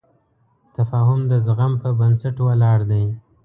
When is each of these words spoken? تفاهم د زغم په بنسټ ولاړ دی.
تفاهم 0.75 1.21
د 1.31 1.33
زغم 1.45 1.73
په 1.81 1.89
بنسټ 1.99 2.35
ولاړ 2.45 2.79
دی. 2.91 3.03